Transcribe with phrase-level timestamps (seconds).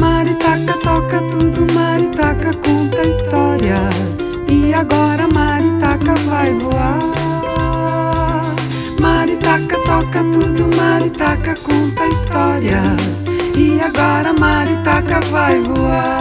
[0.00, 4.18] Maritaca toca tudo, Maritaca conta histórias.
[4.48, 6.98] E agora Maritaca vai voar.
[9.00, 13.26] Maritaca toca tudo, Maritaca conta histórias.
[13.56, 16.18] E agora Maritaca vai voar.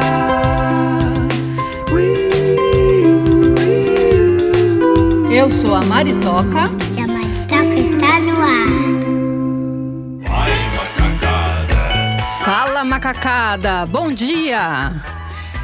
[5.30, 6.70] Eu sou a Maritoca.
[6.96, 8.77] E a Maritoca está no ar.
[12.88, 14.93] Macacada, bom dia!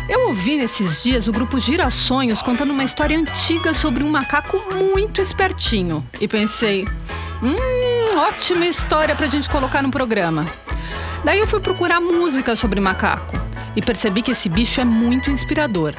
[0.09, 5.21] Eu ouvi nesses dias o grupo Girassonhos contando uma história antiga sobre um macaco muito
[5.21, 6.05] espertinho.
[6.19, 6.85] E pensei,
[7.41, 10.45] hum, ótima história pra gente colocar no programa.
[11.23, 13.33] Daí eu fui procurar música sobre macaco
[13.75, 15.93] e percebi que esse bicho é muito inspirador.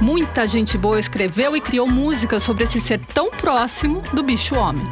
[0.00, 4.84] Muita gente boa escreveu e criou música sobre esse ser tão próximo do bicho homem.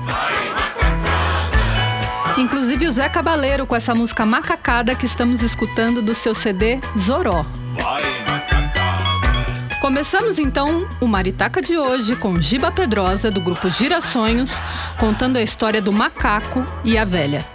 [2.42, 7.46] Inclusive o Zé Cabaleiro com essa música macacada que estamos escutando do seu CD Zoró.
[9.80, 14.50] Começamos então o Maritaca de hoje com Giba Pedrosa do grupo Girassonhos,
[14.98, 17.46] contando a história do macaco e a velha.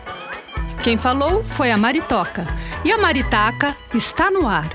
[0.81, 2.47] Quem falou foi a Maritoca
[2.85, 4.69] e a Maritaca está no ar.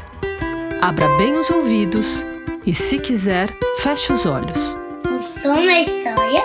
[0.83, 2.27] Abra bem os ouvidos
[2.67, 4.79] e, se quiser, feche os olhos.
[5.11, 6.45] O som da história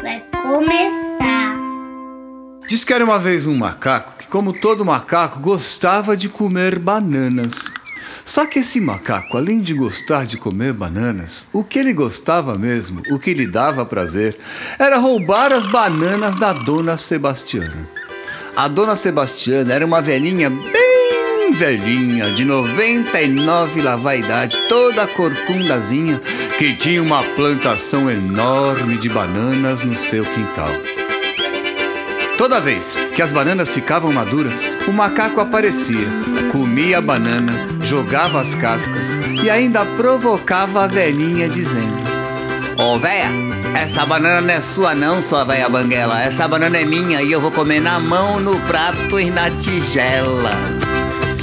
[0.00, 1.59] vai começar.
[2.70, 7.68] Diz que era uma vez um macaco que, como todo macaco, gostava de comer bananas.
[8.24, 13.02] Só que esse macaco, além de gostar de comer bananas, o que ele gostava mesmo,
[13.10, 14.38] o que lhe dava prazer,
[14.78, 17.88] era roubar as bananas da dona Sebastiana.
[18.54, 23.98] A dona Sebastiana era uma velhinha bem velhinha, de 99 lá
[24.68, 26.20] toda corcundazinha,
[26.56, 30.99] que tinha uma plantação enorme de bananas no seu quintal.
[32.40, 36.08] Toda vez que as bananas ficavam maduras, o macaco aparecia,
[36.50, 41.98] comia a banana, jogava as cascas e ainda provocava a velhinha dizendo:
[42.78, 43.28] Ô oh, véia,
[43.74, 46.18] essa banana não é sua não, sua véia banguela.
[46.22, 50.52] Essa banana é minha e eu vou comer na mão, no prato e na tigela.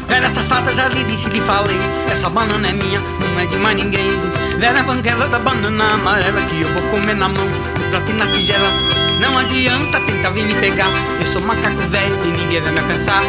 [0.08, 1.78] Velha safada, já lhe disse, lhe falei
[2.10, 4.10] Essa banana é minha, não é de mais ninguém
[4.58, 8.26] Velha banguela da banana amarela Que eu vou comer na mão, no prato e na
[8.28, 12.80] tigela Não adianta tentar vir me pegar Eu sou macaco velho e ninguém vai me
[12.80, 13.24] alcançar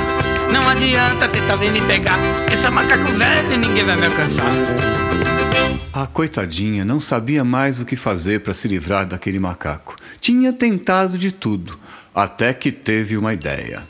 [0.53, 2.19] Não adianta tentar vir me pegar
[2.50, 4.53] Eu sou macaco velho e ninguém vai me alcançar
[5.93, 9.97] a coitadinha não sabia mais o que fazer para se livrar daquele macaco.
[10.21, 11.76] Tinha tentado de tudo,
[12.15, 13.82] até que teve uma ideia.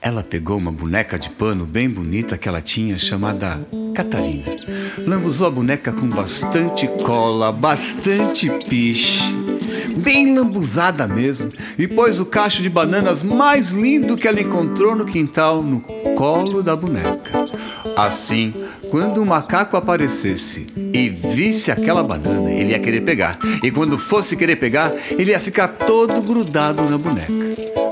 [0.00, 3.60] Ela pegou uma boneca de pano bem bonita que ela tinha, chamada
[3.94, 4.46] Catarina.
[5.06, 9.24] Lambuzou a boneca com bastante cola, bastante piche,
[9.96, 15.04] bem lambuzada mesmo, e pôs o cacho de bananas mais lindo que ela encontrou no
[15.04, 15.80] quintal no
[16.16, 17.44] colo da boneca.
[17.96, 18.54] Assim,
[18.90, 23.38] quando o macaco aparecesse e visse aquela banana, ele ia querer pegar.
[23.62, 27.32] E quando fosse querer pegar, ele ia ficar todo grudado na boneca.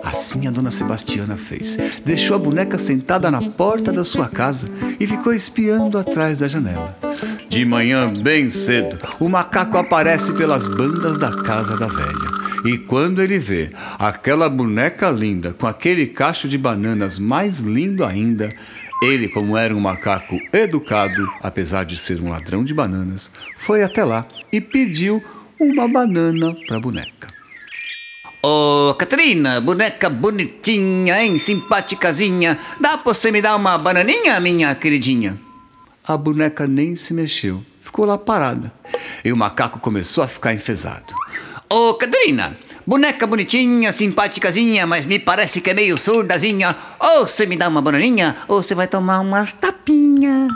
[0.03, 1.77] Assim a dona Sebastiana fez.
[2.05, 6.97] Deixou a boneca sentada na porta da sua casa e ficou espiando atrás da janela.
[7.59, 12.31] De manhã, bem cedo, o macaco aparece pelas bandas da casa da velha.
[12.65, 18.55] E quando ele vê aquela boneca linda com aquele cacho de bananas mais lindo ainda,
[19.03, 24.05] ele, como era um macaco educado, apesar de ser um ladrão de bananas, foi até
[24.05, 25.21] lá e pediu
[25.59, 27.27] uma banana para a boneca.
[28.41, 31.37] Ô, oh, Catarina, boneca bonitinha, hein?
[31.39, 32.57] Simpaticazinha.
[32.81, 35.48] Dá pra você me dar uma bananinha, minha queridinha?
[36.09, 37.63] A boneca nem se mexeu.
[37.83, 38.73] Ficou lá parada.
[39.23, 41.05] E o macaco começou a ficar enfesado.
[41.71, 46.75] Ô, oh, Catarina, boneca bonitinha, simpaticazinha, mas me parece que é meio surdazinha.
[46.99, 50.51] Ou você me dá uma bananinha, ou você vai tomar umas tapinhas.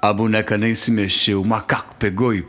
[0.00, 1.42] A boneca nem se mexeu.
[1.42, 2.42] O macaco pegou e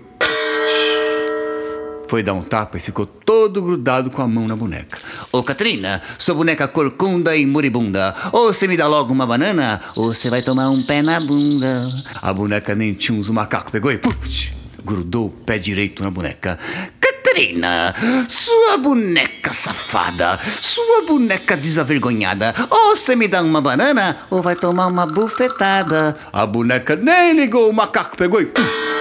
[2.08, 5.00] foi dar um tapa e ficou todo grudado com a mão na boneca.
[5.32, 8.14] Ô, Catrina, sua boneca corcunda e moribunda.
[8.32, 11.90] Ou você me dá logo uma banana, ou você vai tomar um pé na bunda.
[12.22, 14.54] A boneca nem tinha uns, macaco pegou e puf,
[14.84, 16.60] grudou o pé direito na boneca.
[17.00, 17.94] Catrina,
[18.30, 22.54] sua boneca safada, sua boneca desavergonhada.
[22.70, 26.16] Ou você me dá uma banana, ou vai tomar uma bufetada.
[26.32, 28.93] A boneca nem ligou, o macaco pegou e puf,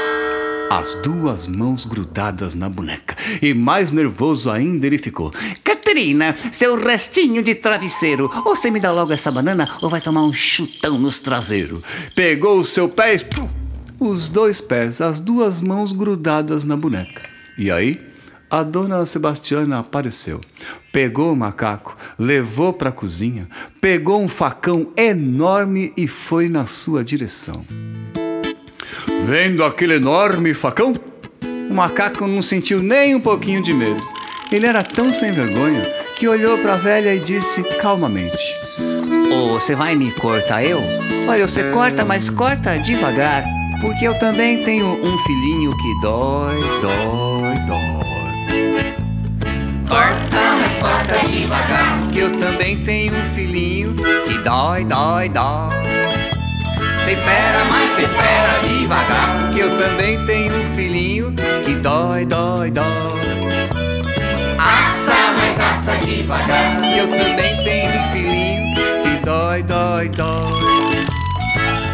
[0.78, 3.14] as duas mãos grudadas na boneca.
[3.42, 5.30] E mais nervoso ainda ele ficou.
[5.62, 10.22] Caterina, seu restinho de travesseiro, ou você me dá logo essa banana ou vai tomar
[10.22, 11.82] um chutão nos traseiros.
[12.14, 13.18] Pegou o seu pé e...
[14.00, 17.28] Os dois pés, as duas mãos grudadas na boneca.
[17.58, 18.00] E aí,
[18.50, 20.40] a dona Sebastiana apareceu.
[20.90, 23.46] Pegou o macaco, levou para a cozinha,
[23.80, 27.62] pegou um facão enorme e foi na sua direção.
[29.24, 30.94] Vendo aquele enorme facão,
[31.70, 34.02] o macaco não sentiu nem um pouquinho de medo.
[34.50, 35.80] Ele era tão sem vergonha
[36.16, 38.54] que olhou para a velha e disse calmamente:
[39.32, 40.80] Ô, você vai me cortar eu?
[41.28, 43.44] Olha, você corta, mas corta devagar.
[43.80, 48.94] Porque eu também tenho um filhinho que dói, dói, dói.
[49.88, 52.00] Corta, mas corta devagar.
[52.12, 55.81] Que eu também tenho um filhinho que dói, dói, dói.
[57.06, 59.52] Tempera, mas tempera devagar.
[59.52, 61.32] Que eu também tenho um filhinho
[61.64, 62.84] que dói, dói, dói.
[64.58, 66.80] Assa, mas assa devagar.
[66.80, 70.52] Que eu também tenho um filhinho que dói, dói, dói.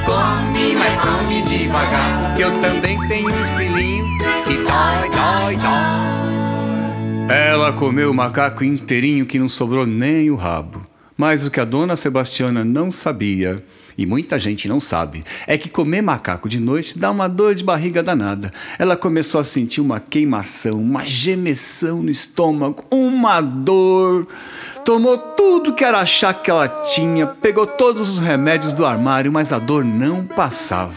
[0.05, 2.35] Come, mas come devagar.
[2.37, 4.05] Que eu também tenho um filhinho
[4.45, 7.35] que dói, dói, dói.
[7.35, 10.83] Ela comeu o macaco inteirinho que não sobrou nem o rabo.
[11.17, 13.63] Mas o que a dona Sebastiana não sabia,
[13.99, 17.65] e muita gente não sabe, é que comer macaco de noite dá uma dor de
[17.65, 18.53] barriga danada.
[18.79, 24.29] Ela começou a sentir uma queimação, uma gemeção no estômago, uma dor.
[24.85, 29.53] Tomou tudo que era chá que ela tinha, pegou todos os remédios do armário, mas
[29.53, 30.95] a dor não passava.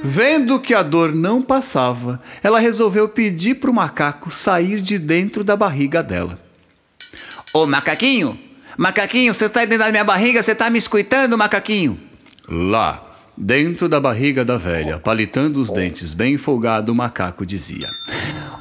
[0.00, 5.42] Vendo que a dor não passava, ela resolveu pedir para o macaco sair de dentro
[5.42, 6.38] da barriga dela.
[7.52, 8.38] Ô macaquinho,
[8.76, 11.98] macaquinho, você tá dentro da minha barriga, você tá me escutando, macaquinho?
[12.48, 13.02] Lá,
[13.36, 17.88] dentro da barriga da velha, palitando os dentes bem folgado, o macaco dizia: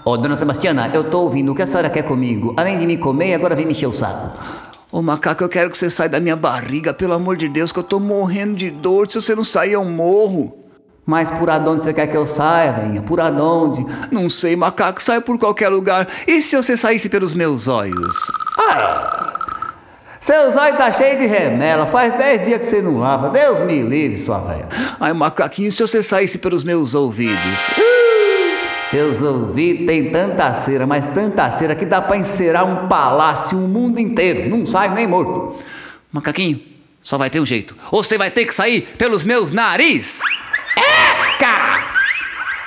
[0.06, 2.54] Ô, dona Sebastiana, eu tô ouvindo o que a senhora quer comigo.
[2.58, 4.40] Além de me comer, agora vem me encher o saco.
[4.92, 7.80] Ô macaco, eu quero que você saia da minha barriga, pelo amor de Deus, que
[7.80, 9.10] eu tô morrendo de dor.
[9.10, 10.56] Se você não sair, eu morro.
[11.06, 13.02] Mas por onde você quer que eu saia, venha?
[13.02, 13.86] Por onde?
[14.12, 16.08] Não sei, macaco, saia por qualquer lugar.
[16.28, 18.32] E se você saísse pelos meus olhos?
[18.58, 19.33] Ah!
[20.24, 23.30] Seus olhos tá cheio de remela, faz dez dias que você não lava.
[23.30, 24.70] Deus me livre, sua velha.
[24.98, 27.60] Ai, macaquinho, se você saísse pelos meus ouvidos?
[28.90, 33.68] Seus ouvidos têm tanta cera, mas tanta cera que dá pra encerar um palácio, um
[33.68, 34.50] mundo inteiro.
[34.50, 35.58] Não sai nem morto.
[36.10, 36.62] Macaquinho,
[37.02, 37.76] só vai ter um jeito.
[37.92, 40.22] Ou você vai ter que sair pelos meus nariz.
[40.78, 41.84] Eca!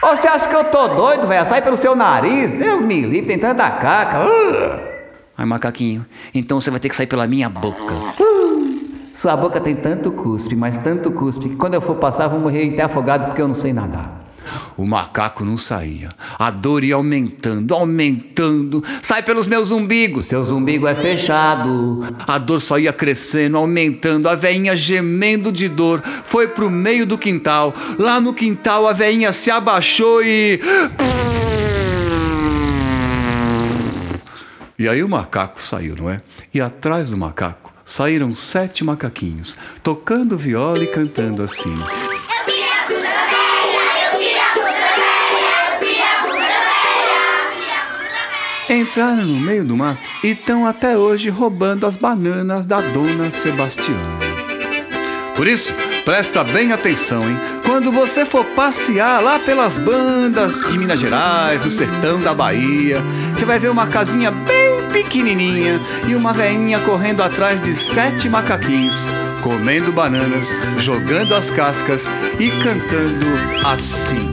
[0.02, 1.46] Ô, você acha que eu tô doido, velho?
[1.46, 2.50] Sai pelo seu nariz.
[2.50, 4.26] Deus me livre, tem tanta caca.
[4.26, 4.85] Uh!
[5.38, 7.94] Ai, macaquinho, então você vai ter que sair pela minha boca.
[9.16, 12.72] Sua boca tem tanto cuspe, mas tanto cuspe, que quando eu for passar, vou morrer
[12.72, 14.24] até afogado porque eu não sei nadar.
[14.76, 16.10] O macaco não saía.
[16.38, 18.84] A dor ia aumentando, aumentando.
[19.02, 20.26] Sai pelos meus umbigos.
[20.26, 22.04] Seu umbigo é fechado.
[22.26, 24.28] A dor só ia crescendo, aumentando.
[24.28, 27.74] A veinha gemendo de dor foi pro meio do quintal.
[27.98, 30.60] Lá no quintal a veinha se abaixou e.
[34.78, 36.20] E aí o macaco saiu, não é?
[36.52, 41.74] E atrás do macaco saíram sete macaquinhos, tocando viola e cantando assim.
[48.68, 54.26] Entraram no meio do mato e estão até hoje roubando as bananas da dona Sebastiana.
[55.36, 55.72] Por isso,
[56.04, 57.36] presta bem atenção, hein?
[57.64, 63.00] Quando você for passear lá pelas bandas de Minas Gerais, no sertão da Bahia,
[63.34, 64.65] você vai ver uma casinha bem
[64.96, 65.78] pequenininha
[66.08, 69.06] e uma velhinha correndo atrás de sete macaquinhos,
[69.42, 72.10] comendo bananas, jogando as cascas
[72.40, 73.26] e cantando
[73.66, 74.32] assim.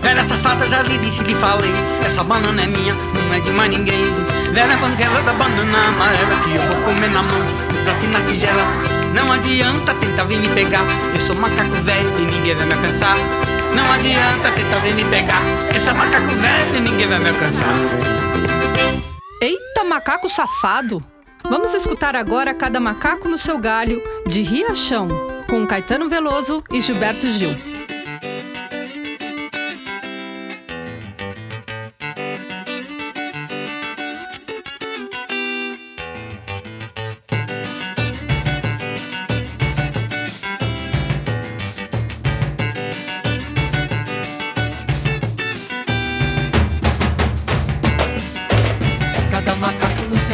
[0.00, 1.72] Velha safada, já lhe disse, lhe falei
[2.06, 4.14] Essa banana é minha, não é de mais ninguém.
[4.52, 7.46] Velha banguela da banana amarela Que eu vou comer na mão,
[7.84, 8.62] prato na tigela.
[9.12, 13.16] Não adianta tentar vir me pegar Eu sou macaco velho e ninguém vai me alcançar.
[13.74, 15.42] Não adianta tentar vir me pegar
[15.74, 18.47] Eu sou macaco velho e ninguém vai me alcançar
[19.40, 21.00] Eita, macaco safado!
[21.48, 25.06] Vamos escutar agora Cada Macaco no Seu Galho, de Riachão,
[25.48, 27.77] com Caetano Veloso e Gilberto Gil.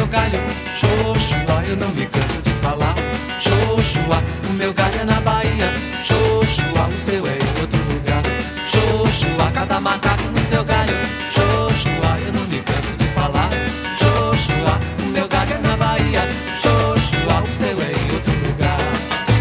[0.05, 0.39] Seu galho,
[0.77, 2.95] Xoxua, eu não me canso de falar.
[3.39, 5.73] Xoxua, o meu galho é na Bahia.
[6.03, 8.23] Xoxua, o seu é em outro lugar.
[8.69, 10.93] Xoxua, cada macaco no seu galho.
[11.33, 13.49] Xoxua, eu não me canso de falar.
[13.97, 16.29] Xoxua, o meu galho é na Bahia.
[16.61, 18.79] Xoxua, o seu é em outro lugar.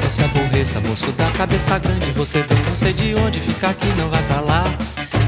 [0.03, 2.11] Não se aborreça, moço da cabeça grande.
[2.13, 4.65] Você vem, não sei de onde, fica aqui, não vai pra lá.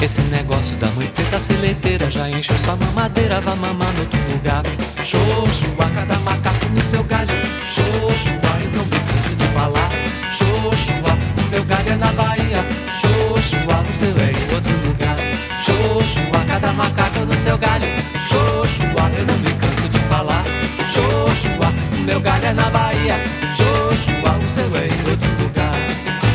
[0.02, 4.62] Esse negócio da mãe preta seleteira já encheu sua mamadeira, vá mamar no outro lugar.
[5.02, 7.34] Xoxua, cada macaco no seu galho.
[7.74, 9.90] Xoxua, eu não me canso de falar.
[10.36, 12.64] Xoxua, o meu galho é na Bahia.
[13.00, 15.16] Xoxua, o seu é em outro lugar.
[15.64, 17.88] Xoxua, cada macaco no seu galho.
[18.28, 20.44] Xoxua, eu não me canso de falar.
[20.92, 23.16] Xoxua, o meu galho é na Bahia.
[23.56, 25.74] Xoxua, o seu é em outro lugar.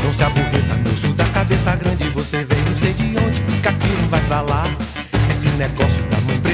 [0.04, 0.71] Não se aborreça,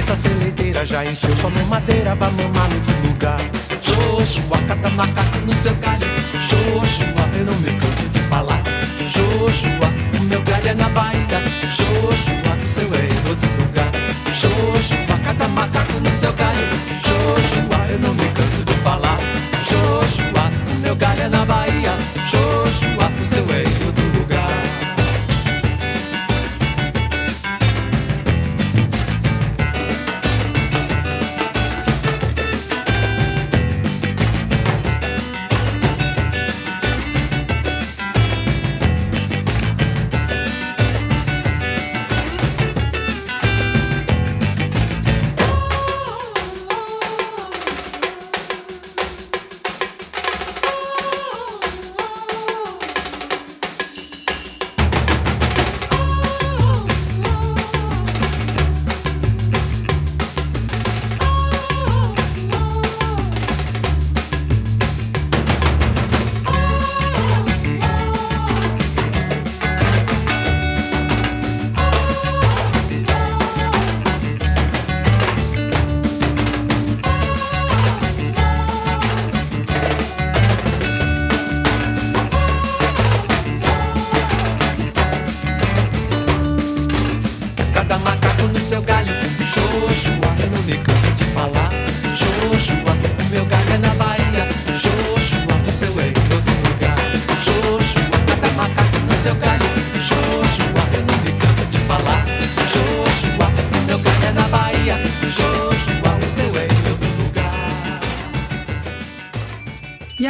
[0.07, 3.39] preta seleiteira já encheu sua mamadeira, vá mamar no lugar.
[3.81, 6.07] Xoxua, cada macaco no seu galho.
[6.39, 7.45] Xoxua, eu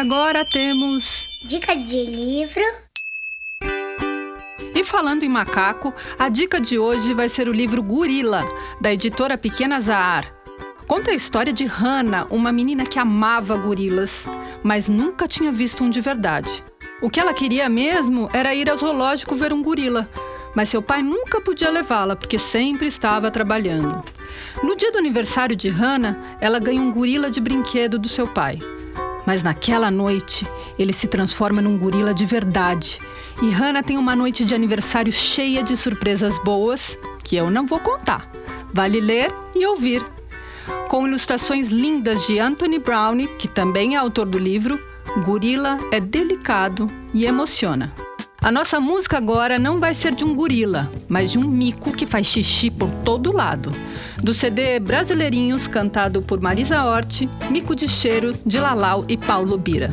[0.08, 1.28] agora temos.
[1.44, 2.64] Dica de livro.
[4.74, 8.46] E falando em macaco, a dica de hoje vai ser o livro Gorila,
[8.80, 10.34] da editora Pequena Zahar.
[10.88, 14.26] Conta a história de Hannah, uma menina que amava gorilas,
[14.64, 16.64] mas nunca tinha visto um de verdade.
[17.02, 20.10] O que ela queria mesmo era ir ao zoológico ver um gorila,
[20.56, 24.02] mas seu pai nunca podia levá-la porque sempre estava trabalhando.
[24.64, 28.58] No dia do aniversário de Hannah, ela ganha um gorila de brinquedo do seu pai.
[29.28, 30.48] Mas naquela noite,
[30.80, 33.02] ele se transforma num gorila de verdade.
[33.42, 37.82] E Hannah tem uma noite de aniversário cheia de surpresas boas, que eu não vou
[37.82, 38.32] contar.
[38.74, 40.02] Vale ler e ouvir.
[40.88, 44.80] Com ilustrações lindas de Anthony Brown, que também é autor do livro,
[45.26, 48.07] Gorila é delicado e emociona.
[48.40, 52.06] A nossa música agora não vai ser de um gorila, mas de um mico que
[52.06, 53.72] faz xixi por todo lado.
[54.22, 59.92] Do CD Brasileirinhos, cantado por Marisa Hort, Mico de Cheiro, de Lalau e Paulo Bira.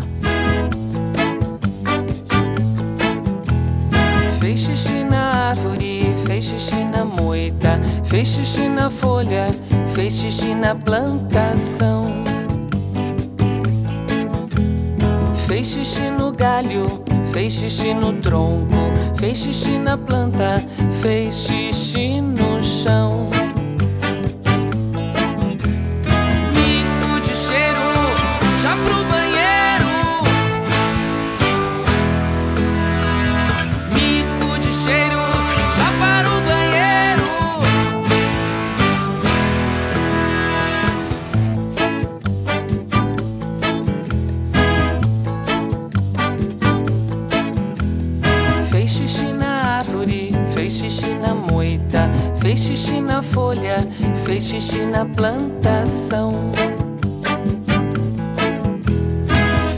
[4.38, 9.46] Fez xixi na árvore, fez xixi na moita, fez xixi na folha,
[9.94, 12.33] fez xixi na plantação.
[15.64, 16.84] Fez xixi no galho,
[17.32, 20.62] fez xixi no tronco, fez xixi na planta,
[21.00, 23.33] fez xixi no chão.
[54.44, 56.52] Xixi na plantação.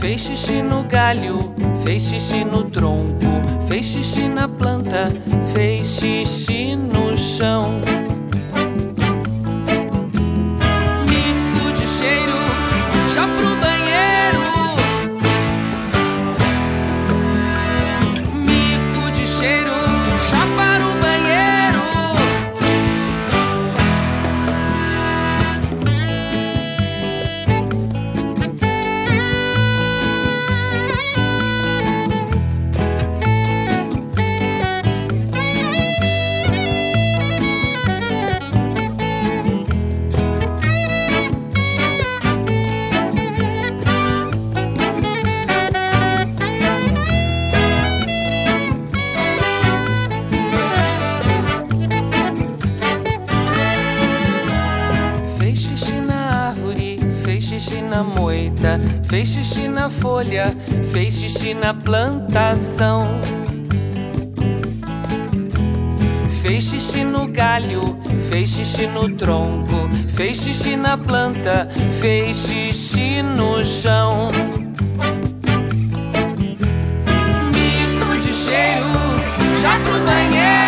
[0.00, 1.54] Fez xixi no galho,
[1.84, 5.08] fez xixi no tronco, fez xixi na planta,
[5.52, 6.65] fez xixi
[58.02, 60.54] moita, fez xixi na folha,
[60.92, 63.06] fez xixi na plantação.
[66.42, 67.82] Fez xixi no galho,
[68.28, 71.68] fez xixi no tronco, fez xixi na planta,
[72.00, 74.30] fez xixi no chão.
[77.52, 80.65] Mico de cheiro, já pro banheiro.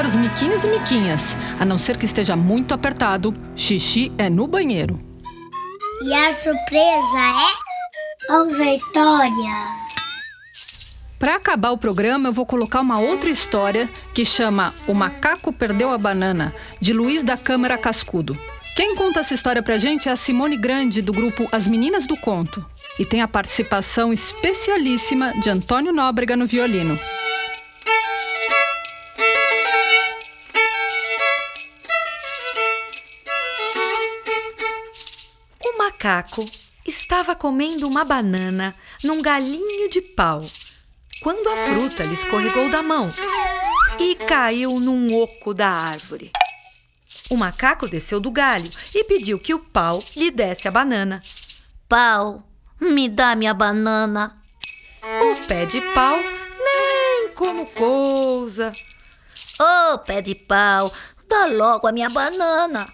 [0.00, 1.36] Para os miquinhos e miquinhas.
[1.58, 4.98] A não ser que esteja muito apertado, xixi é no banheiro.
[6.02, 9.52] E a surpresa é outra história.
[11.18, 15.90] Para acabar o programa, eu vou colocar uma outra história que chama O Macaco Perdeu
[15.90, 18.38] a Banana, de Luiz da Câmara Cascudo.
[18.74, 22.16] Quem conta essa história pra gente é a Simone Grande, do grupo As Meninas do
[22.16, 22.64] Conto.
[22.98, 26.98] E tem a participação especialíssima de Antônio Nóbrega no violino.
[36.00, 36.42] Macaco
[36.86, 40.40] estava comendo uma banana num galinho de pau
[41.20, 43.06] quando a fruta lhe escorregou da mão
[43.98, 46.32] e caiu num oco da árvore.
[47.30, 51.20] O macaco desceu do galho e pediu que o pau lhe desse a banana.
[51.86, 52.48] Pau,
[52.80, 54.34] me dá minha banana.
[55.02, 58.72] O pé de pau nem como coisa
[59.60, 60.90] Ô, pé de pau,
[61.28, 62.86] dá logo a minha banana.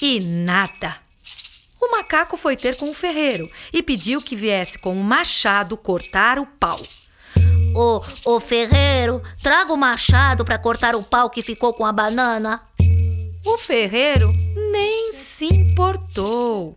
[0.00, 1.07] e nada.
[1.80, 6.38] O macaco foi ter com o ferreiro e pediu que viesse com um machado cortar
[6.38, 6.78] o pau.
[7.74, 12.60] Ô, ô ferreiro, traga o machado pra cortar o pau que ficou com a banana.
[13.46, 14.30] O ferreiro
[14.72, 16.76] nem se importou.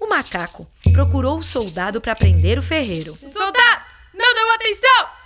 [0.00, 3.16] O macaco procurou o soldado para prender o ferreiro.
[3.16, 3.82] Soldado,
[4.14, 5.16] não deu atenção!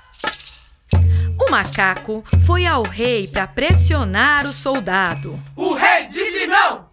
[1.46, 5.38] O macaco foi ao rei para pressionar o soldado.
[5.56, 6.89] O rei disse não!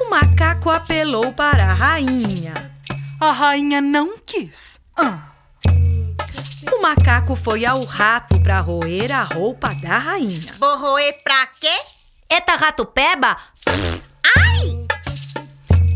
[0.00, 2.72] O macaco apelou para a rainha.
[3.20, 4.78] A rainha não quis.
[4.96, 5.32] Ah.
[6.72, 10.52] O macaco foi ao rato para roer a roupa da rainha.
[10.58, 11.78] Vou roer pra quê?
[12.30, 13.36] Eita rato peba!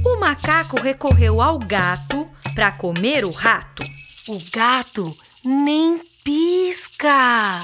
[0.04, 3.84] O macaco recorreu ao gato para comer o rato.
[4.28, 7.60] O gato nem pisca.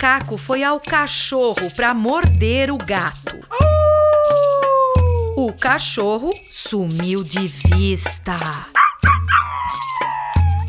[0.00, 3.38] Macaco foi ao cachorro para morder o gato.
[5.36, 8.32] O cachorro sumiu de vista.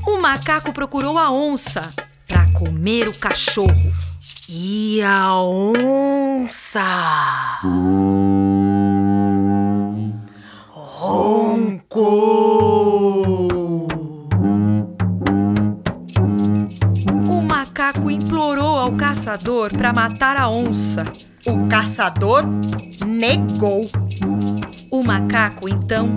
[0.06, 1.94] O macaco procurou a onça
[2.28, 3.94] para comer o cachorro.
[4.50, 6.82] E a onça?
[17.30, 21.04] O macaco implorou ao caçador para matar a onça.
[21.46, 22.44] O caçador
[23.06, 23.88] negou.
[24.92, 26.10] O macaco então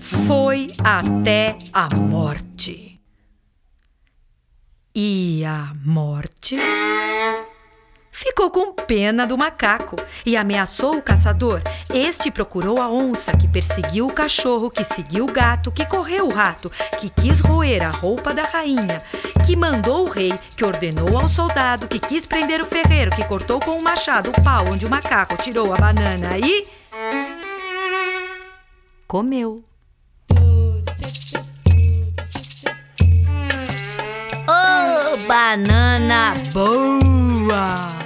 [0.00, 3.00] foi até a morte.
[4.92, 6.56] E a morte
[8.20, 11.62] ficou com pena do macaco e ameaçou o caçador.
[11.92, 16.32] Este procurou a onça, que perseguiu o cachorro, que seguiu o gato, que correu o
[16.32, 19.02] rato, que quis roer a roupa da rainha,
[19.46, 23.58] que mandou o rei, que ordenou ao soldado, que quis prender o ferreiro, que cortou
[23.58, 26.66] com o machado o pau onde o macaco tirou a banana e.
[29.06, 29.64] comeu.
[35.26, 37.99] Banana Boa!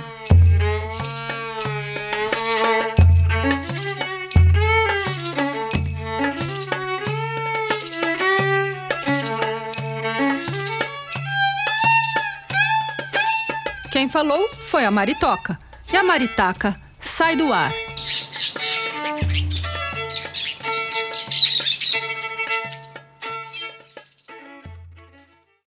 [13.94, 15.56] Quem falou foi a Maritoca.
[15.92, 17.70] E a Maritaca sai do ar.